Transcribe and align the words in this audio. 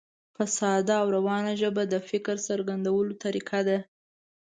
په 0.35 0.43
ساده 0.57 0.93
او 1.01 1.07
روانه 1.17 1.53
ژبه 1.61 1.83
د 1.87 1.95
فکر 2.09 2.35
څرګندولو 2.47 3.13
طریقه 3.23 3.59
ده. 3.67 3.77